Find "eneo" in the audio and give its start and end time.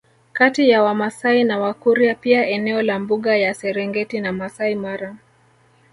2.47-2.81